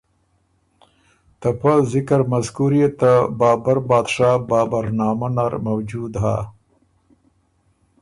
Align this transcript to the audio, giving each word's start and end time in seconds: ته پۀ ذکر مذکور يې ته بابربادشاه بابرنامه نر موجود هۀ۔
ته 1.39 1.49
پۀ 1.59 1.73
ذکر 1.91 2.21
مذکور 2.31 2.71
يې 2.79 2.87
ته 2.99 3.11
بابربادشاه 3.39 4.35
بابرنامه 4.49 5.27
نر 5.35 5.53
موجود 5.65 6.13
هۀ۔ 6.23 6.37